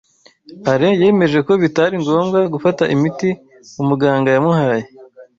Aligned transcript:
Alain 0.71 0.99
yemeje 1.03 1.39
ko 1.47 1.53
bitari 1.61 1.95
ngombwa 2.03 2.39
gufata 2.53 2.83
imiti 2.95 3.29
umuganga 3.81 4.27
yamuhaye. 4.35 4.85